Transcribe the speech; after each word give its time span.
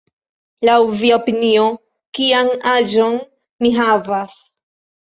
Laŭ 0.69 0.77
via 1.01 1.17
opinio, 1.19 1.67
kian 2.19 2.51
aĝon 2.75 3.17
mi 3.65 3.77
havas? 3.79 4.43